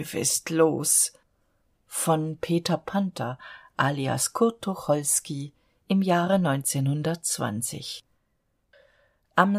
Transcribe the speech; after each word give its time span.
löw 0.00 0.14
ist 0.14 0.48
los. 0.50 1.12
Von 1.86 2.38
peter 2.38 2.78
panther 2.78 3.38
alias 3.76 4.32
kurt 4.32 4.62
tucholsky 4.62 5.52
im 5.88 6.02
jahre 6.02 6.38
am 9.36 9.58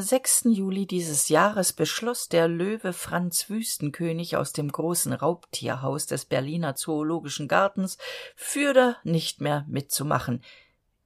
juli 0.53 0.85
dieses 0.85 1.29
jahres 1.29 1.73
beschloss 1.73 2.29
der 2.29 2.47
löwe 2.47 2.93
franz 2.93 3.49
wüstenkönig 3.49 4.37
aus 4.37 4.53
dem 4.53 4.71
großen 4.71 5.13
raubtierhaus 5.13 6.05
des 6.05 6.25
berliner 6.25 6.75
zoologischen 6.75 7.47
gartens 7.47 7.97
fürder 8.35 8.97
nicht 9.03 9.41
mehr 9.41 9.65
mitzumachen. 9.67 10.43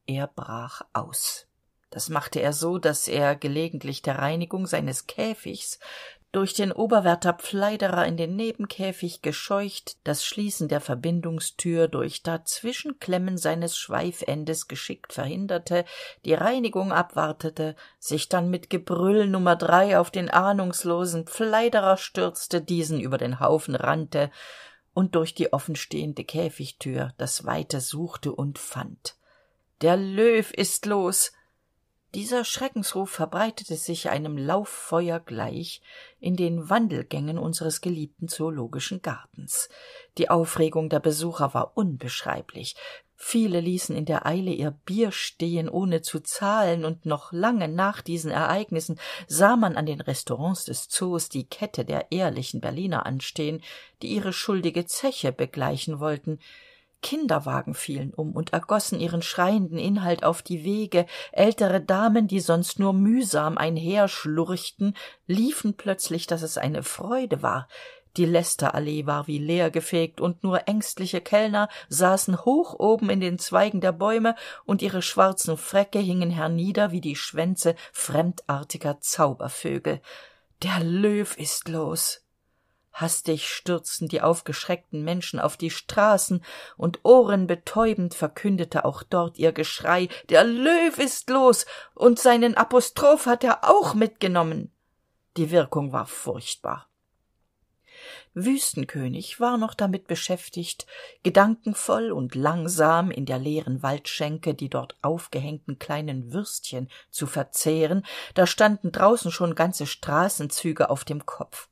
Er 0.07 0.27
brach 0.27 0.81
aus. 0.93 1.47
Das 1.89 2.09
machte 2.09 2.41
er 2.41 2.51
so 2.51 2.77
dass 2.77 3.07
er 3.07 3.35
gelegentlich 3.35 4.01
der 4.01 4.19
reinigung 4.19 4.67
seines 4.67 5.07
käfigs 5.07 5.79
durch 6.35 6.53
den 6.53 6.73
oberwärter 6.73 7.33
pfleiderer 7.33 8.05
in 8.05 8.17
den 8.17 8.35
nebenkäfig 8.35 9.21
gescheucht 9.21 9.95
das 10.03 10.25
schließen 10.25 10.67
der 10.67 10.81
verbindungstür 10.81 11.87
durch 11.87 12.23
dazwischenklemmen 12.23 13.37
seines 13.37 13.77
schweifendes 13.77 14.67
geschickt 14.67 15.13
verhinderte 15.13 15.85
die 16.25 16.33
reinigung 16.33 16.91
abwartete 16.91 17.77
sich 17.99 18.27
dann 18.27 18.49
mit 18.49 18.69
gebrüll 18.69 19.27
nummer 19.27 19.55
drei 19.55 19.97
auf 19.97 20.11
den 20.11 20.29
ahnungslosen 20.29 21.25
pfleiderer 21.25 21.95
stürzte 21.95 22.61
diesen 22.61 22.99
über 22.99 23.17
den 23.17 23.39
haufen 23.39 23.75
rannte 23.75 24.29
und 24.93 25.15
durch 25.15 25.35
die 25.35 25.53
offenstehende 25.53 26.23
käfigtür 26.23 27.13
das 27.17 27.45
weite 27.45 27.81
suchte 27.81 28.31
und 28.31 28.57
fand. 28.57 29.15
Der 29.81 29.97
löw 29.97 30.51
ist 30.51 30.85
los 30.85 31.31
dieser 32.15 32.45
schreckensruf 32.45 33.09
verbreitete 33.09 33.75
sich 33.75 34.09
einem 34.09 34.37
lauffeuer 34.37 35.19
gleich 35.19 35.81
in 36.21 36.37
den 36.37 36.69
wandelgängen 36.69 37.37
unseres 37.37 37.81
geliebten 37.81 38.29
zoologischen 38.29 39.01
gartens. 39.01 39.67
Die 40.17 40.29
aufregung 40.29 40.87
der 40.87 41.01
besucher 41.01 41.53
war 41.53 41.75
unbeschreiblich. 41.75 42.77
Viele 43.17 43.59
ließen 43.59 43.95
in 43.95 44.05
der 44.05 44.25
eile 44.25 44.51
ihr 44.51 44.71
bier 44.71 45.11
stehen 45.11 45.67
ohne 45.67 46.01
zu 46.01 46.21
zahlen 46.21 46.85
und 46.85 47.05
noch 47.05 47.33
lange 47.33 47.67
nach 47.67 48.01
diesen 48.01 48.31
ereignissen 48.31 48.97
sah 49.27 49.57
man 49.57 49.75
an 49.75 49.85
den 49.85 49.99
restaurants 49.99 50.65
des 50.65 50.87
zoos 50.87 51.27
die 51.27 51.45
kette 51.45 51.83
der 51.83 52.11
ehrlichen 52.11 52.59
berliner 52.61 53.05
anstehen 53.05 53.61
die 54.01 54.07
ihre 54.07 54.33
schuldige 54.33 54.85
zeche 54.85 55.31
begleichen 55.31 55.99
wollten 55.99 56.39
kinderwagen 57.01 57.73
fielen 57.73 58.13
um 58.13 58.31
und 58.31 58.53
ergossen 58.53 58.99
ihren 58.99 59.21
schreienden 59.21 59.77
inhalt 59.77 60.23
auf 60.23 60.41
die 60.41 60.63
wege. 60.63 61.05
Ältere 61.31 61.81
damen 61.81 62.27
die 62.27 62.39
sonst 62.39 62.79
nur 62.79 62.93
mühsam 62.93 63.57
einherschlurchten 63.57 64.95
liefen 65.27 65.75
plötzlich 65.75 66.27
dass 66.27 66.41
es 66.41 66.57
eine 66.57 66.83
freude 66.83 67.41
war. 67.41 67.67
Die 68.17 68.25
lästerallee 68.25 69.05
war 69.05 69.27
wie 69.27 69.39
leergefegt 69.39 70.21
und 70.21 70.43
nur 70.43 70.67
ängstliche 70.67 71.19
kellner 71.19 71.67
saßen 71.89 72.45
hoch 72.45 72.73
oben 72.79 73.09
in 73.09 73.19
den 73.19 73.37
zweigen 73.39 73.81
der 73.81 73.91
bäume 73.91 74.35
und 74.63 74.81
ihre 74.81 75.01
schwarzen 75.01 75.57
fräcke 75.57 75.99
hingen 75.99 76.29
hernieder 76.29 76.91
wie 76.91 77.01
die 77.01 77.17
schwänze 77.17 77.75
fremdartiger 77.91 79.01
zaubervögel. 79.01 80.01
Der 80.63 80.79
löw 80.79 81.37
ist 81.37 81.67
los 81.67 82.24
hastig 82.95 83.49
stürzten 83.49 84.07
die 84.07 84.21
aufgeschreckten 84.21 85.03
menschen 85.03 85.39
auf 85.39 85.57
die 85.57 85.69
straßen 85.69 86.43
und 86.77 86.99
ohrenbetäubend 87.03 88.15
verkündete 88.15 88.85
auch 88.85 89.03
dort 89.03 89.37
ihr 89.37 89.51
geschrei 89.51 90.07
der 90.29 90.45
löw 90.45 90.97
ist 90.97 91.29
los 91.29 91.65
und 91.93 92.19
seinen 92.19 92.55
apostroph 92.55 93.25
hat 93.25 93.43
er 93.43 93.69
auch 93.69 93.93
mitgenommen. 93.93 94.71
Die 95.35 95.51
wirkung 95.51 95.91
war 95.91 96.05
furchtbar. 96.05 96.87
Wüstenkönig 98.33 99.39
war 99.39 99.57
noch 99.57 99.73
damit 99.73 100.07
beschäftigt 100.07 100.85
gedankenvoll 101.23 102.11
und 102.11 102.35
langsam 102.35 103.11
in 103.11 103.25
der 103.25 103.39
leeren 103.39 103.83
waldschenke 103.83 104.53
die 104.53 104.69
dort 104.69 104.97
aufgehängten 105.01 105.79
kleinen 105.79 106.31
würstchen 106.31 106.89
zu 107.09 107.27
verzehren. 107.27 108.05
Da 108.33 108.47
standen 108.47 108.91
draußen 108.91 109.31
schon 109.31 109.55
ganze 109.55 109.85
straßenzüge 109.85 110.89
auf 110.89 111.03
dem 111.03 111.25
kopf 111.25 111.69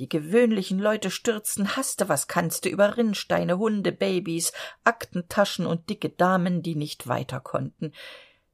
die 0.00 0.08
gewöhnlichen 0.08 0.78
leute 0.78 1.10
stürzten 1.10 1.76
haste 1.76 2.08
was 2.08 2.26
kannste 2.26 2.70
über 2.70 2.96
rinnsteine 2.96 3.58
hunde 3.58 3.92
babys 3.92 4.52
aktentaschen 4.82 5.66
und 5.66 5.90
dicke 5.90 6.08
damen 6.08 6.62
die 6.62 6.74
nicht 6.74 7.06
weiter 7.06 7.38
konnten. 7.40 7.92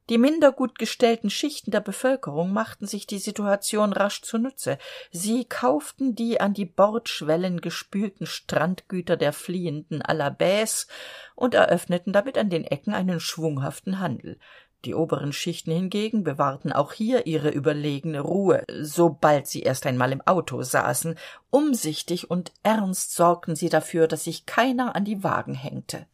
Die 0.09 0.17
minder 0.17 0.53
gut 0.53 0.79
gestellten 0.79 1.29
schichten 1.29 1.71
der 1.71 1.81
bevölkerung 1.81 2.53
machten 2.53 2.85
sich 2.85 3.07
die 3.07 3.19
situation 3.19 3.91
rasch 3.91 4.21
zunutze. 4.21 4.77
Sie 5.11 5.43
kauften 5.43 6.15
die 6.15 6.39
an 6.39 6.53
die 6.53 6.65
bordschwellen 6.65 7.59
gespülten 7.59 8.25
strandgüter 8.25 9.17
der 9.17 9.33
fliehenden 9.33 10.01
alabais 10.01 10.87
und 11.35 11.55
eröffneten 11.55 12.13
damit 12.13 12.37
an 12.37 12.49
den 12.49 12.63
ecken 12.63 12.93
einen 12.93 13.19
schwunghaften 13.19 13.99
handel 13.99 14.39
die 14.85 14.93
oberen 14.93 15.33
schichten 15.33 15.71
hingegen 15.71 16.23
bewahrten 16.23 16.71
auch 16.71 16.93
hier 16.93 17.25
ihre 17.25 17.49
überlegene 17.49 18.19
ruhe 18.19 18.63
sobald 18.79 19.47
sie 19.47 19.61
erst 19.61 19.85
einmal 19.85 20.11
im 20.11 20.21
auto 20.21 20.61
saßen. 20.61 21.17
Umsichtig 21.49 22.29
und 22.29 22.51
ernst 22.63 23.15
sorgten 23.15 23.55
sie 23.55 23.69
dafür 23.69 24.07
dass 24.07 24.23
sich 24.25 24.45
keiner 24.45 24.95
an 24.95 25.05
die 25.05 25.23
wagen 25.23 25.55
hängte. 25.55 26.05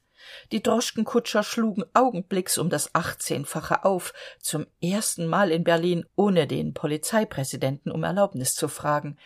Die 0.52 0.64
droschkenkutscher 0.64 1.44
schlugen 1.44 1.84
augenblicks 1.94 2.58
um 2.58 2.70
das 2.70 2.96
achtzehnfache 2.96 3.84
auf 3.84 4.14
zum 4.40 4.66
erstenmal 4.82 5.52
in 5.52 5.64
berlin 5.64 6.06
ohne 6.16 6.48
den 6.48 6.74
polizeipräsidenten 6.74 7.92
um 7.92 8.04
erlaubnis 8.04 8.56
zu 8.56 8.68
fragen 8.68 9.18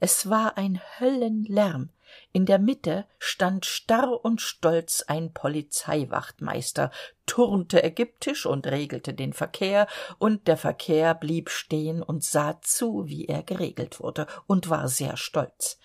es 0.00 0.28
war 0.28 0.56
ein 0.58 0.80
höllenlärm. 0.98 1.90
In 2.32 2.46
der 2.46 2.58
mitte 2.58 3.06
stand 3.18 3.64
starr 3.64 4.24
und 4.24 4.40
stolz 4.40 5.02
ein 5.06 5.32
polizeiwachtmeister 5.32 6.90
turnte 7.26 7.82
ägyptisch 7.82 8.46
und 8.46 8.66
regelte 8.66 9.14
den 9.14 9.32
verkehr 9.32 9.86
und 10.18 10.46
der 10.46 10.56
verkehr 10.56 11.14
blieb 11.14 11.48
stehen 11.50 12.02
und 12.02 12.22
sah 12.22 12.60
zu 12.60 13.06
wie 13.06 13.26
er 13.26 13.42
geregelt 13.42 14.00
wurde 14.00 14.26
und 14.46 14.68
war 14.68 14.88
sehr 14.88 15.16
stolz. 15.16 15.78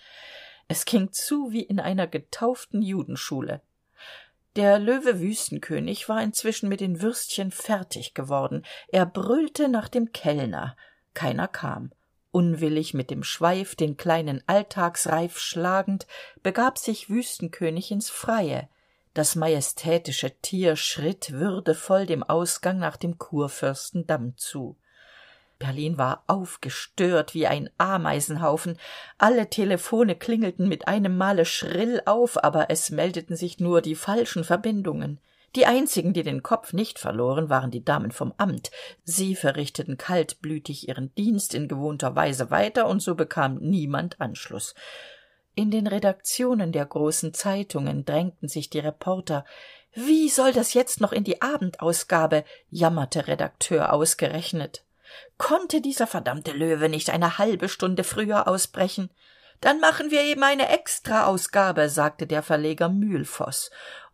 Es 0.68 0.84
ging 0.84 1.12
zu 1.12 1.50
wie 1.50 1.62
in 1.62 1.80
einer 1.80 2.06
getauften 2.06 2.82
judenschule. 2.82 3.62
Der 4.56 4.78
löwe 4.78 5.20
wüstenkönig 5.20 6.08
war 6.08 6.22
inzwischen 6.22 6.68
mit 6.68 6.80
den 6.80 7.00
würstchen 7.00 7.50
fertig 7.52 8.14
geworden. 8.14 8.64
Er 8.88 9.06
brüllte 9.06 9.68
nach 9.68 9.88
dem 9.88 10.12
kellner. 10.12 10.76
Keiner 11.14 11.48
kam 11.48 11.92
unwillig 12.32 12.94
mit 12.94 13.10
dem 13.10 13.22
schweif 13.22 13.74
den 13.74 13.96
kleinen 13.96 14.42
alltagsreif 14.46 15.38
schlagend 15.38 16.06
begab 16.42 16.78
sich 16.78 17.10
wüstenkönig 17.10 17.90
ins 17.90 18.10
freie. 18.10 18.68
Das 19.14 19.34
majestätische 19.34 20.30
tier 20.40 20.76
schritt 20.76 21.32
würdevoll 21.32 22.06
dem 22.06 22.22
ausgang 22.22 22.78
nach 22.78 22.96
dem 22.96 23.18
kurfürstendamm 23.18 24.36
zu. 24.36 24.76
Berlin 25.58 25.98
war 25.98 26.24
aufgestört 26.26 27.34
wie 27.34 27.46
ein 27.46 27.68
ameisenhaufen. 27.76 28.78
Alle 29.18 29.50
telephone 29.50 30.18
klingelten 30.18 30.68
mit 30.68 30.88
einem 30.88 31.16
male 31.18 31.44
schrill 31.44 32.00
auf 32.06 32.42
aber 32.42 32.70
es 32.70 32.90
meldeten 32.90 33.36
sich 33.36 33.58
nur 33.58 33.82
die 33.82 33.94
falschen 33.94 34.44
verbindungen 34.44 35.20
die 35.56 35.66
einzigen 35.66 36.12
die 36.12 36.22
den 36.22 36.42
kopf 36.42 36.72
nicht 36.72 36.98
verloren 36.98 37.48
waren 37.48 37.70
die 37.70 37.84
damen 37.84 38.12
vom 38.12 38.32
amt. 38.36 38.70
Sie 39.04 39.34
verrichteten 39.34 39.98
kaltblütig 39.98 40.88
ihren 40.88 41.14
dienst 41.14 41.54
in 41.54 41.68
gewohnter 41.68 42.14
weise 42.14 42.50
weiter 42.50 42.86
und 42.86 43.00
so 43.00 43.14
bekam 43.14 43.56
niemand 43.56 44.20
anschluß 44.20 44.74
in 45.54 45.70
den 45.70 45.86
redaktionen 45.86 46.72
der 46.72 46.86
großen 46.86 47.34
zeitungen 47.34 48.04
drängten 48.04 48.48
sich 48.48 48.70
die 48.70 48.78
reporter. 48.78 49.44
Wie 49.92 50.28
soll 50.28 50.52
das 50.52 50.74
jetzt 50.74 51.00
noch 51.00 51.12
in 51.12 51.24
die 51.24 51.42
abendausgabe? 51.42 52.44
jammerte 52.70 53.26
redakteur 53.26 53.92
ausgerechnet. 53.92 54.84
Konnte 55.38 55.80
dieser 55.80 56.06
verdammte 56.06 56.52
löwe 56.52 56.88
nicht 56.88 57.10
eine 57.10 57.38
halbe 57.38 57.68
stunde 57.68 58.04
früher 58.04 58.46
ausbrechen? 58.46 59.10
Dann 59.60 59.80
machen 59.80 60.10
wir 60.10 60.22
eben 60.22 60.44
eine 60.44 60.68
extraausgabe 60.68 61.88
sagte 61.88 62.26
der 62.26 62.42
verleger 62.42 62.88
mühlvoß 62.88 63.70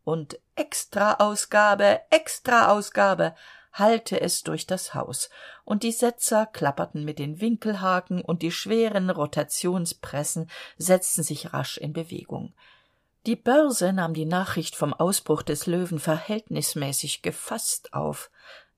und 0.07 0.39
extraausgabe 0.55 2.01
extraausgabe 2.11 3.35
hallte 3.73 4.21
es 4.21 4.45
durch 4.45 4.65
das 4.65 4.95
haus. 4.95 5.31
Und 5.65 5.83
die 5.83 5.91
setzer 5.91 6.47
klapperten 6.47 7.05
mit 7.05 7.19
den 7.19 7.41
winkelhaken 7.41 8.23
und 8.23 8.43
die 8.43 8.53
schweren 8.53 9.11
rotationspressen 9.11 10.49
setzten 10.79 11.25
sich 11.25 11.53
rasch 11.53 11.77
in 11.77 11.93
bewegung. 11.93 12.55
Die 13.27 13.35
börse 13.35 13.93
nahm 13.93 14.15
die 14.15 14.27
nachricht 14.27 14.77
vom 14.77 14.95
ausbruch 14.95 15.43
des 15.43 15.67
löwen 15.67 15.99
verhältnismäßig 15.99 17.23
gefasst 17.23 17.93
auf. 17.93 18.31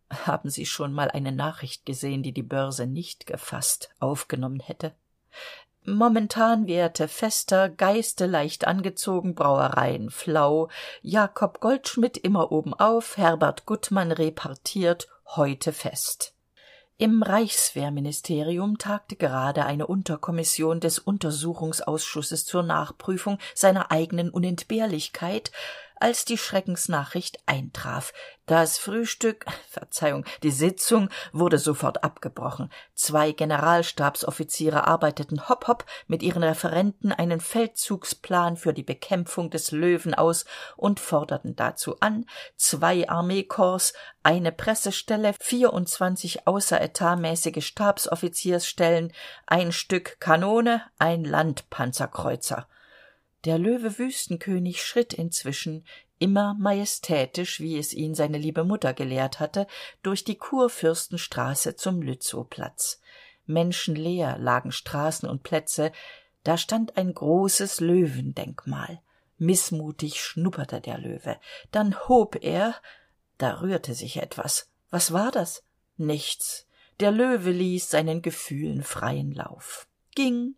Haben 0.09 0.49
sie 0.49 0.65
schon 0.65 0.95
mal 0.95 1.11
eine 1.11 1.33
nachricht 1.33 1.85
gesehen 1.85 2.23
die 2.23 2.33
die 2.33 2.43
börse 2.43 2.87
nicht 2.87 3.27
gefasst 3.27 3.91
aufgenommen 4.01 4.61
hätte 4.61 4.95
momentan 5.95 6.67
währte 6.67 7.09
fester 7.09 7.69
geiste 7.69 8.27
leicht 8.27 8.67
angezogen 8.67 9.35
brauereien 9.35 10.11
flau 10.11 10.69
jakob 11.03 11.61
goldschmidt 11.61 12.17
immer 12.19 12.53
obenauf 12.53 13.17
herbert 13.17 13.67
gutmann 13.67 14.13
repartiert 14.13 15.09
heute 15.37 15.73
fest. 15.73 16.35
Im 17.01 17.23
reichswehrministerium 17.23 18.77
tagte 18.77 19.15
gerade 19.15 19.65
eine 19.65 19.87
unterkommission 19.87 20.81
des 20.81 20.99
untersuchungsausschusses 20.99 22.45
zur 22.45 22.65
nachprüfung 22.65 23.39
seiner 23.55 23.93
eigenen 23.93 24.31
unentbehrlichkeit 24.31 25.53
als 26.01 26.25
die 26.25 26.39
schreckensnachricht 26.39 27.39
eintraf. 27.47 28.13
Das 28.47 28.79
frühstück 28.79 29.45
verzeihung 29.69 30.25
die 30.43 30.51
sitzung 30.51 31.11
wurde 31.33 31.59
sofort 31.59 32.03
abgebrochen. 32.05 32.71
Zwei 32.95 33.33
generalstabsoffiziere 33.33 34.87
arbeiteten 34.87 35.49
hopp 35.49 35.69
hopp 35.69 35.85
mit 36.07 36.23
ihren 36.23 36.43
referenten 36.43 37.13
einen 37.13 37.41
feldzugsplan 37.41 38.57
für 38.57 38.73
die 38.73 38.83
bekämpfung 38.83 39.51
des 39.51 39.71
löwen 39.71 40.15
aus 40.15 40.45
und 40.77 41.01
forderten 41.01 41.57
dazu 41.57 41.97
an 42.01 42.27
zwei 42.57 43.09
armeekorps 43.09 43.93
eine 44.23 44.53
pressestelle 44.53 45.35
vierundzwanzig 45.41 46.47
außeretatmäßige 46.47 47.65
stabsoffiziersstellen 47.65 49.13
ein 49.47 49.73
stück 49.73 50.21
kanone 50.21 50.83
ein 50.99 51.25
landpanzerkreuzer 51.25 52.67
der 53.45 53.59
löwe 53.59 53.99
wüstenkönig 53.99 54.83
schritt 54.83 55.13
inzwischen 55.13 55.85
immer 56.19 56.55
majestätisch 56.59 57.61
wie 57.61 57.79
es 57.79 57.93
ihn 57.95 58.15
seine 58.15 58.39
liebe 58.39 58.65
mutter 58.65 58.93
gelehrt 58.93 59.41
hatte 59.41 59.67
durch 60.03 60.25
die 60.25 60.37
kurfürstenstraße 60.37 61.77
zum 61.77 62.03
lützowplatz. 62.03 63.01
Menschenleer 63.47 64.37
lagen 64.39 64.73
straßen 64.73 65.29
und 65.29 65.43
plätze 65.43 65.93
da 66.45 66.57
stand 66.57 66.97
ein 66.97 67.13
großes 67.13 67.81
löwendenkmal. 67.81 69.01
Mißmutig 69.39 70.21
schnupperte 70.21 70.81
der 70.81 70.99
löwe. 70.99 71.39
Dann 71.71 72.09
hob 72.09 72.43
er 72.43 72.75
da 73.37 73.61
rührte 73.61 73.95
sich 73.95 74.17
etwas. 74.17 74.71
Was 74.91 75.13
war 75.13 75.31
das? 75.31 75.63
Nichts. 75.97 76.67
Der 77.01 77.11
löwe 77.13 77.51
ließ 77.51 77.91
seinen 77.91 78.23
gefühlen 78.23 78.83
freien 78.83 79.33
lauf 79.33 79.88
ging 80.19 80.57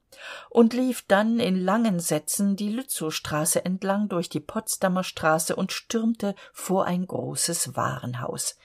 und 0.48 0.72
lief 0.72 1.04
dann 1.06 1.38
in 1.38 1.62
langen 1.62 2.00
sätzen 2.00 2.56
die 2.56 2.70
lützowstraße 2.70 3.62
entlang 3.62 4.08
durch 4.08 4.30
die 4.30 4.40
potsdamer 4.40 5.04
straße 5.04 5.54
und 5.54 5.70
stürmte 5.70 6.34
vor 6.54 6.86
ein 6.86 7.06
großes 7.06 7.76
warenhaus. 7.76 8.56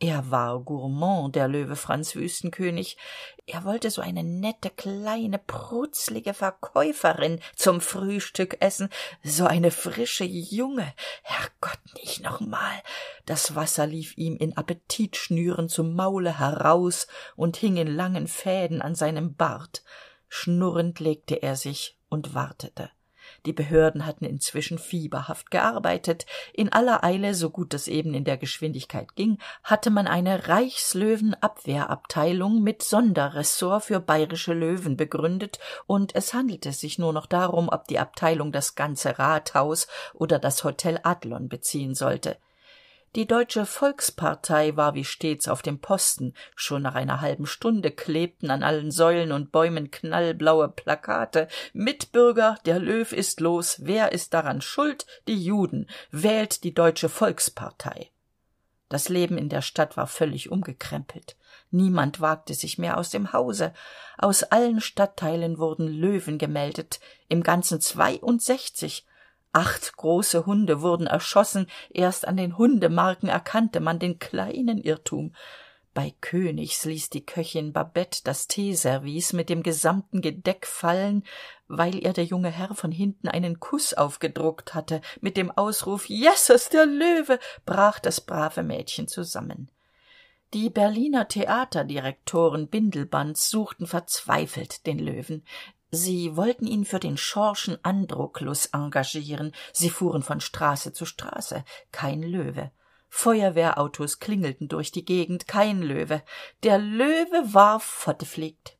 Er 0.00 0.30
war 0.30 0.60
gourmand 0.60 1.34
der 1.34 1.48
löwe 1.48 1.76
franz 1.76 2.14
wüstenkönig. 2.14 2.98
Er 3.46 3.64
wollte 3.64 3.90
so 3.90 4.02
eine 4.02 4.22
nette 4.22 4.68
kleine 4.68 5.38
prutzlige 5.38 6.34
verkäuferin 6.34 7.40
zum 7.56 7.80
frühstück 7.80 8.58
essen. 8.60 8.90
So 9.22 9.46
eine 9.46 9.70
frische 9.70 10.24
junge. 10.24 10.92
Herrgott 11.22 11.80
nicht 11.94 12.22
noch 12.22 12.40
mal. 12.40 12.82
Das 13.24 13.54
wasser 13.54 13.86
lief 13.86 14.18
ihm 14.18 14.36
in 14.36 14.54
appetitschnüren 14.58 15.70
zum 15.70 15.94
maule 15.94 16.38
heraus 16.38 17.06
und 17.34 17.56
hing 17.56 17.78
in 17.78 17.88
langen 17.88 18.28
fäden 18.28 18.82
an 18.82 18.94
seinem 18.94 19.34
bart 19.36 19.82
schnurrend 20.28 21.00
legte 21.00 21.42
er 21.42 21.56
sich 21.56 21.98
und 22.08 22.34
wartete. 22.34 22.90
Die 23.46 23.52
behörden 23.52 24.04
hatten 24.06 24.24
inzwischen 24.24 24.78
fieberhaft 24.78 25.50
gearbeitet. 25.50 26.24
In 26.52 26.72
aller 26.72 27.02
eile 27.04 27.34
so 27.34 27.50
gut 27.50 27.74
es 27.74 27.88
eben 27.88 28.14
in 28.14 28.24
der 28.24 28.38
geschwindigkeit 28.38 29.16
ging 29.16 29.38
hatte 29.62 29.90
man 29.90 30.06
eine 30.06 30.48
reichslöwenabwehrabteilung 30.48 32.62
mit 32.62 32.82
sonderressort 32.82 33.84
für 33.84 34.00
bayerische 34.00 34.54
löwen 34.54 34.96
begründet 34.96 35.58
und 35.86 36.14
es 36.14 36.32
handelte 36.32 36.72
sich 36.72 36.98
nur 36.98 37.12
noch 37.12 37.26
darum 37.26 37.68
ob 37.70 37.86
die 37.88 37.98
abteilung 37.98 38.52
das 38.52 38.76
ganze 38.76 39.18
rathaus 39.18 39.88
oder 40.14 40.38
das 40.38 40.64
hotel 40.64 40.98
adlon 41.02 41.48
beziehen 41.48 41.94
sollte 41.94 42.38
die 43.14 43.26
deutsche 43.26 43.64
volkspartei 43.64 44.76
war 44.76 44.94
wie 44.94 45.04
stets 45.04 45.46
auf 45.46 45.62
dem 45.62 45.78
posten 45.78 46.34
schon 46.56 46.82
nach 46.82 46.94
einer 46.94 47.20
halben 47.20 47.46
stunde 47.46 47.90
klebten 47.90 48.50
an 48.50 48.62
allen 48.62 48.90
säulen 48.90 49.30
und 49.30 49.52
bäumen 49.52 49.90
knallblaue 49.90 50.68
plakate. 50.68 51.48
Mitbürger 51.72 52.58
der 52.66 52.80
löw 52.80 53.12
ist 53.12 53.40
los 53.40 53.78
wer 53.82 54.12
ist 54.12 54.34
daran 54.34 54.60
schuld? 54.60 55.06
Die 55.28 55.42
juden. 55.42 55.88
Wählt 56.10 56.64
die 56.64 56.74
deutsche 56.74 57.08
volkspartei. 57.08 58.10
Das 58.88 59.08
leben 59.08 59.38
in 59.38 59.48
der 59.48 59.62
stadt 59.62 59.96
war 59.96 60.06
völlig 60.06 60.50
umgekrempelt. 60.50 61.36
Niemand 61.70 62.20
wagte 62.20 62.54
sich 62.54 62.78
mehr 62.78 62.98
aus 62.98 63.10
dem 63.10 63.32
hause. 63.32 63.72
Aus 64.18 64.42
allen 64.44 64.80
stadtteilen 64.80 65.58
wurden 65.58 65.88
löwen 65.88 66.38
gemeldet. 66.38 67.00
Im 67.28 67.42
ganzen 67.42 67.80
zweiundsechzig 67.80 69.06
acht 69.54 69.96
große 69.96 70.46
hunde 70.46 70.82
wurden 70.82 71.06
erschossen. 71.06 71.66
Erst 71.90 72.26
an 72.26 72.36
den 72.36 72.58
hundemarken 72.58 73.28
erkannte 73.28 73.80
man 73.80 73.98
den 73.98 74.18
kleinen 74.18 74.78
irrtum. 74.78 75.34
Bei 75.94 76.12
königs 76.20 76.84
ließ 76.84 77.10
die 77.10 77.24
köchin 77.24 77.72
babette 77.72 78.22
das 78.24 78.48
teeservice 78.48 79.32
mit 79.32 79.48
dem 79.48 79.62
gesamten 79.62 80.22
gedeck 80.22 80.66
fallen 80.66 81.22
weil 81.68 81.94
ihr 81.96 82.12
der 82.12 82.24
junge 82.24 82.50
herr 82.50 82.74
von 82.74 82.92
hinten 82.92 83.28
einen 83.28 83.60
kuß 83.60 83.94
aufgedruckt 83.94 84.74
hatte. 84.74 85.00
Mit 85.20 85.36
dem 85.36 85.50
ausruf 85.50 86.08
jesses 86.08 86.68
der 86.68 86.86
löwe! 86.86 87.38
brach 87.64 87.98
das 87.98 88.20
brave 88.20 88.62
mädchen 88.62 89.08
zusammen. 89.08 89.70
Die 90.52 90.70
berliner 90.70 91.26
theaterdirektoren 91.26 92.68
bindelbands 92.68 93.50
suchten 93.50 93.86
verzweifelt 93.86 94.86
den 94.86 94.98
löwen 94.98 95.44
sie 95.94 96.36
wollten 96.36 96.66
ihn 96.66 96.84
für 96.84 97.00
den 97.00 97.16
schorschen 97.16 97.78
androklus 97.82 98.66
engagieren. 98.66 99.52
Sie 99.72 99.90
fuhren 99.90 100.22
von 100.22 100.40
straße 100.40 100.92
zu 100.92 101.06
straße. 101.06 101.64
Kein 101.92 102.22
löwe. 102.22 102.70
Feuerwehrautos 103.08 104.18
klingelten 104.18 104.68
durch 104.68 104.92
die 104.92 105.04
gegend. 105.04 105.46
Kein 105.46 105.82
löwe. 105.82 106.22
Der 106.62 106.78
löwe 106.78 107.54
war 107.54 107.80
fortgefegt 107.80 108.76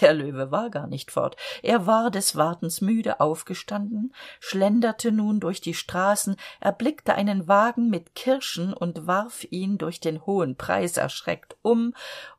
der 0.00 0.12
löwe 0.12 0.50
war 0.50 0.70
gar 0.70 0.86
nicht 0.86 1.10
fort. 1.10 1.36
Er 1.62 1.86
war 1.86 2.10
des 2.10 2.36
wartens 2.36 2.80
müde 2.80 3.20
aufgestanden 3.20 4.14
schlenderte 4.40 5.12
nun 5.12 5.40
durch 5.40 5.60
die 5.60 5.74
straßen 5.74 6.36
erblickte 6.60 7.14
einen 7.14 7.48
wagen 7.48 7.88
mit 7.88 8.14
kirschen 8.14 8.72
und 8.72 9.06
warf 9.06 9.46
ihn 9.50 9.78
durch 9.78 10.00
den 10.00 10.24
hohen 10.26 10.56
preis 10.56 10.96
erschreckt 10.96 11.56
um 11.62 11.94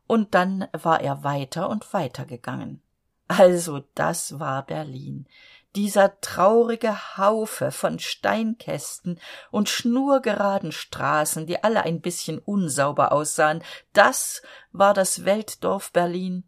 und 0.08 0.36
dann 0.36 0.68
war 0.72 1.02
er 1.02 1.24
weiter 1.24 1.70
und 1.70 1.94
weiter 1.94 2.26
gegangen 2.26 2.82
also 3.28 3.84
das 3.96 4.40
war 4.40 4.66
berlin. 4.66 5.28
Dieser 5.76 6.20
traurige 6.22 7.18
haufe 7.18 7.72
von 7.72 8.00
steinkästen 8.00 9.20
und 9.52 9.70
schnurgeraden 9.70 10.72
straßen 10.72 11.46
die 11.46 11.64
alle 11.64 11.84
ein 11.84 12.02
bisschen 12.02 12.40
unsauber 12.40 13.12
aussahen 13.12 13.64
das 13.94 14.42
war 14.72 14.94
das 14.94 15.26
weltdorf 15.26 15.92
berlin. 15.92 16.46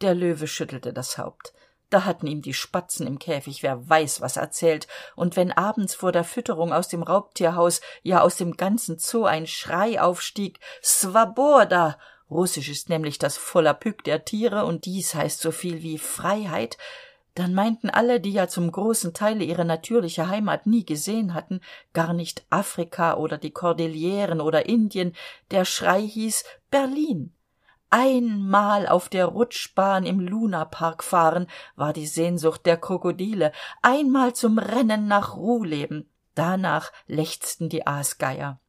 Der 0.00 0.14
löwe 0.14 0.48
schüttelte 0.48 0.92
das 0.92 1.18
haupt. 1.18 1.52
Da 1.90 2.04
hatten 2.04 2.26
ihm 2.26 2.42
die 2.42 2.54
spatzen 2.54 3.06
im 3.06 3.20
käfig 3.20 3.62
wer 3.62 3.88
weiß 3.88 4.20
was 4.20 4.36
erzählt. 4.36 4.88
Und 5.14 5.36
wenn 5.36 5.52
abends 5.52 5.94
vor 5.94 6.10
der 6.10 6.24
fütterung 6.24 6.72
aus 6.72 6.88
dem 6.88 7.04
raubtierhaus 7.04 7.80
ja 8.02 8.22
aus 8.22 8.34
dem 8.34 8.56
ganzen 8.56 8.98
zoo 8.98 9.24
ein 9.24 9.46
schrei 9.46 10.00
aufstieg 10.00 10.58
swaboda 10.82 11.96
russisch 12.30 12.68
ist 12.68 12.88
nämlich 12.88 13.18
das 13.18 13.36
volapük 13.36 14.04
der 14.04 14.24
tiere 14.24 14.64
und 14.64 14.84
dies 14.84 15.14
heißt 15.14 15.40
so 15.40 15.50
viel 15.50 15.82
wie 15.82 15.98
freiheit. 15.98 16.78
Dann 17.34 17.52
meinten 17.52 17.90
alle 17.90 18.20
die 18.20 18.32
ja 18.32 18.46
zum 18.46 18.70
großen 18.70 19.12
teile 19.12 19.44
ihre 19.44 19.64
natürliche 19.64 20.28
heimat 20.28 20.66
nie 20.66 20.84
gesehen 20.84 21.34
hatten 21.34 21.60
gar 21.92 22.12
nicht 22.12 22.46
afrika 22.48 23.14
oder 23.14 23.38
die 23.38 23.50
kordilleren 23.50 24.40
oder 24.40 24.66
indien. 24.66 25.14
Der 25.50 25.64
schrei 25.64 26.02
hieß 26.02 26.44
berlin. 26.70 27.32
Einmal 27.90 28.88
auf 28.88 29.08
der 29.08 29.26
rutschbahn 29.26 30.04
im 30.04 30.20
lunapark 30.20 31.02
fahren 31.04 31.46
war 31.76 31.92
die 31.92 32.06
sehnsucht 32.06 32.66
der 32.66 32.76
krokodile. 32.76 33.52
Einmal 33.82 34.32
zum 34.32 34.58
rennen 34.58 35.06
nach 35.06 35.36
ruhleben. 35.36 36.08
Danach 36.34 36.92
lechzten 37.06 37.68
die 37.68 37.86
aasgeier 37.86 38.60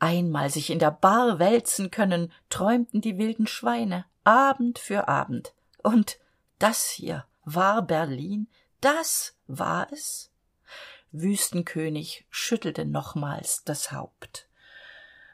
einmal 0.00 0.50
sich 0.50 0.70
in 0.70 0.78
der 0.78 0.90
bar 0.90 1.38
wälzen 1.38 1.90
können 1.90 2.32
träumten 2.48 3.00
die 3.00 3.18
wilden 3.18 3.46
schweine 3.46 4.04
abend 4.24 4.78
für 4.78 5.08
abend. 5.08 5.54
Und 5.82 6.18
das 6.58 6.90
hier 6.90 7.24
war 7.44 7.82
berlin 7.82 8.48
das 8.80 9.36
war 9.46 9.92
es. 9.92 10.30
Wüstenkönig 11.12 12.24
schüttelte 12.30 12.86
nochmals 12.86 13.64
das 13.64 13.92
haupt. 13.92 14.48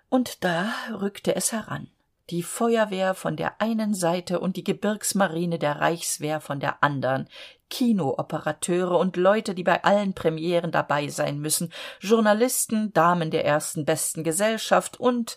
Und 0.09 0.43
da 0.45 0.73
rückte 0.91 1.37
es 1.37 1.53
heran. 1.53 1.91
Die 2.31 2.43
feuerwehr 2.43 3.15
von 3.15 3.37
der 3.37 3.61
einen 3.61 3.95
seite 3.95 4.41
und 4.41 4.57
die 4.57 4.65
gebirgsmarine 4.65 5.61
der 5.61 5.81
reichswehr 5.81 6.41
von 6.41 6.59
der 6.59 6.83
andern 6.83 7.29
kinooperateure 7.71 8.97
und 8.99 9.17
leute 9.17 9.55
die 9.55 9.65
bei 9.65 9.83
allen 9.85 10.15
premieren 10.15 10.71
dabei 10.71 11.09
sein 11.09 11.41
müssen. 11.41 11.73
Journalisten 12.01 12.93
damen 12.93 13.31
der 13.31 13.45
ersten 13.45 13.85
besten 13.85 14.25
gesellschaft 14.25 14.99
und 14.99 15.37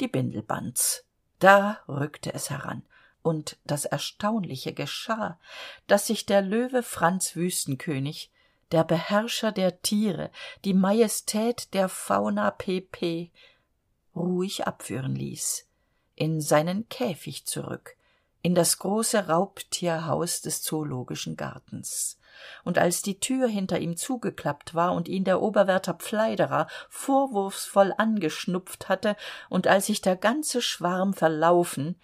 die 0.00 0.08
bindelbands. 0.08 1.04
Da 1.38 1.80
rückte 1.88 2.32
es 2.34 2.50
heran. 2.50 2.82
Und 3.22 3.58
das 3.64 3.84
erstaunliche 3.84 4.72
geschah 4.72 5.38
dass 5.86 6.06
sich 6.06 6.24
der 6.24 6.40
löwe 6.40 6.82
franz 6.82 7.36
wüstenkönig 7.36 8.30
der 8.72 8.84
beherrscher 8.84 9.52
der 9.52 9.82
tiere 9.82 10.30
die 10.64 10.72
majestät 10.72 11.74
der 11.74 11.90
fauna 11.90 12.50
pp 12.50 13.30
ruhig 14.16 14.66
abführen 14.66 15.14
ließ 15.14 15.66
in 16.14 16.40
seinen 16.40 16.88
käfig 16.88 17.44
zurück 17.44 17.94
in 18.42 18.54
das 18.54 18.78
große 18.78 19.28
raubtierhaus 19.28 20.40
des 20.40 20.62
zoologischen 20.62 21.36
gartens. 21.36 22.18
Und 22.64 22.78
als 22.78 23.02
die 23.02 23.20
tür 23.20 23.48
hinter 23.48 23.78
ihm 23.80 23.96
zugeklappt 23.96 24.74
war 24.74 24.94
und 24.94 25.08
ihn 25.08 25.24
der 25.24 25.42
oberwärter 25.42 25.94
pfleiderer 25.94 26.68
vorwurfsvoll 26.88 27.92
angeschnupft 27.96 28.88
hatte 28.88 29.16
und 29.50 29.66
als 29.66 29.86
sich 29.86 30.00
der 30.00 30.16
ganze 30.16 30.62
schwarm 30.62 31.12
verlaufen 31.12 31.96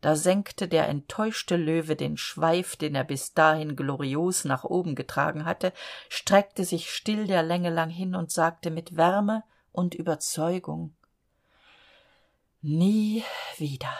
da 0.00 0.16
senkte 0.16 0.66
der 0.66 0.88
enttäuschte 0.88 1.56
löwe 1.56 1.94
den 1.94 2.16
schweif 2.16 2.76
den 2.76 2.94
er 2.94 3.04
bis 3.04 3.34
dahin 3.34 3.76
glorios 3.76 4.44
nach 4.44 4.64
oben 4.64 4.94
getragen 4.94 5.44
hatte 5.44 5.72
streckte 6.08 6.64
sich 6.64 6.90
still 6.90 7.26
der 7.26 7.42
länge 7.42 7.70
lang 7.70 7.90
hin 7.90 8.14
und 8.14 8.30
sagte 8.30 8.70
mit 8.70 8.96
wärme 8.96 9.42
und 9.72 9.94
überzeugung 9.94 10.94
nie 12.62 13.24
wieder 13.58 13.92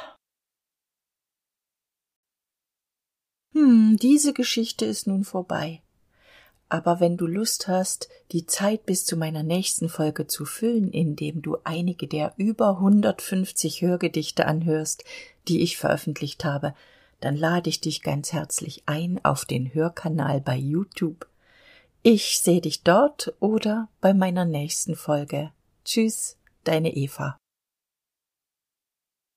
hm 3.52 3.97
diese 4.00 4.33
geschichte 4.33 4.85
ist 4.85 5.07
nun 5.07 5.25
vorbei. 5.25 5.83
Aber 6.69 7.00
wenn 7.00 7.16
du 7.16 7.26
lust 7.26 7.66
hast 7.66 8.09
die 8.30 8.47
zeit 8.47 8.87
bis 8.87 9.04
zu 9.04 9.16
meiner 9.16 9.42
nächsten 9.42 9.88
folge 9.88 10.26
zu 10.26 10.45
füllen 10.45 10.92
indem 10.92 11.42
du 11.42 11.57
einige 11.64 12.07
der 12.07 12.33
über 12.37 12.78
hundertfünfzig 12.78 13.83
hörgedichte 13.83 14.47
anhörst 14.47 15.04
die 15.49 15.62
ich 15.62 15.76
veröffentlicht 15.76 16.45
habe 16.45 16.75
dann 17.21 17.37
lade 17.37 17.69
ich 17.69 17.80
dich 17.80 18.02
ganz 18.02 18.33
herzlich 18.33 18.85
ein 18.87 19.21
auf 19.25 19.45
den 19.45 19.75
hörkanal 19.75 20.40
bei 20.40 20.57
youtube. 20.57 21.26
Ich 22.02 22.38
seh 22.38 22.61
dich 22.61 22.83
dort 22.83 23.35
oder 23.40 23.88
bei 24.00 24.14
meiner 24.14 24.47
nächsten 24.47 24.97
folge. 24.97 25.52
Tschüss 25.85 26.38
deine 26.64 26.95
eva 26.95 27.37